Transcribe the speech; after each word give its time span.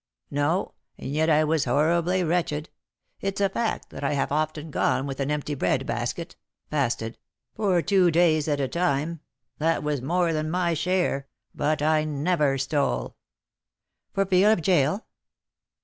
"No; 0.31 0.73
and 0.97 1.11
yet 1.13 1.29
I 1.29 1.43
was 1.43 1.65
horribly 1.65 2.23
wretched. 2.23 2.71
It's 3.19 3.39
a 3.39 3.49
fact, 3.49 3.91
that 3.91 4.03
I 4.03 4.13
have 4.13 4.31
often 4.31 4.71
gone 4.71 5.05
with 5.05 5.19
an 5.19 5.29
empty 5.29 5.53
bread 5.53 5.85
basket 5.85 6.35
(fasted) 6.71 7.19
for 7.53 7.83
two 7.83 8.09
days 8.09 8.47
at 8.47 8.59
a 8.59 8.67
time: 8.67 9.19
that 9.59 9.83
was 9.83 10.01
more 10.01 10.33
than 10.33 10.49
my 10.49 10.73
share; 10.73 11.27
but 11.53 11.83
I 11.83 12.03
never 12.03 12.57
stole." 12.57 13.15
"For 14.11 14.25
fear 14.25 14.51
of 14.51 14.57
a 14.57 14.61
gaol?" 14.63 15.05